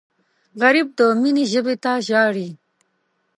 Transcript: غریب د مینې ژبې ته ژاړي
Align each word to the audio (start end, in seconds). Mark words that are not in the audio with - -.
غریب 0.61 0.87
د 0.97 0.99
مینې 1.21 1.45
ژبې 1.51 1.75
ته 1.83 1.91
ژاړي 2.07 2.49